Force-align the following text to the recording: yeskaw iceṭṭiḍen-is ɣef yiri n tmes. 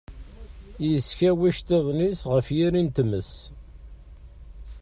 yeskaw 0.87 1.39
iceṭṭiḍen-is 1.49 2.19
ɣef 2.33 2.47
yiri 2.55 2.81
n 2.85 2.87
tmes. 2.95 3.31